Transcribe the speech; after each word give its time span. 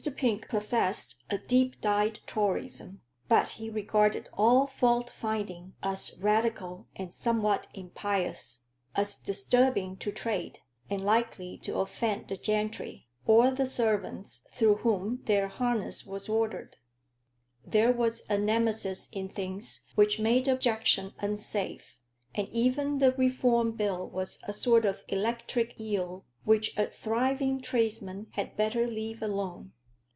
Pink 0.17 0.49
professed 0.49 1.21
a 1.29 1.37
deep 1.37 1.79
dyed 1.79 2.21
Toryism; 2.25 3.01
but 3.29 3.51
he 3.51 3.69
regarded 3.69 4.29
all 4.33 4.65
fault 4.65 5.11
finding 5.11 5.75
as 5.83 6.17
Radical 6.19 6.87
and 6.95 7.13
somewhat 7.13 7.67
impious, 7.75 8.63
as 8.95 9.15
disturbing 9.15 9.95
to 9.97 10.11
trade, 10.11 10.57
and 10.89 11.05
likely 11.05 11.55
to 11.59 11.77
offend 11.77 12.29
the 12.29 12.35
gentry, 12.37 13.09
or 13.27 13.51
the 13.51 13.67
servants 13.67 14.43
through 14.51 14.77
whom 14.77 15.21
their 15.25 15.47
harness 15.47 16.03
was 16.03 16.27
ordered: 16.27 16.77
there 17.63 17.91
was 17.91 18.23
a 18.27 18.39
Nemesis 18.39 19.07
in 19.11 19.29
things 19.29 19.85
which 19.93 20.19
made 20.19 20.47
objection 20.47 21.13
unsafe, 21.19 21.95
and 22.33 22.49
even 22.49 22.97
the 22.97 23.11
Reform 23.11 23.73
Bill 23.73 24.09
was 24.09 24.39
a 24.47 24.51
sort 24.53 24.83
of 24.85 25.03
electric 25.09 25.79
eel 25.79 26.25
which 26.43 26.75
a 26.75 26.87
thriving 26.87 27.61
tradesman 27.61 28.27
had 28.31 28.57
better 28.57 28.87
leave 28.87 29.21
alone. 29.21 29.73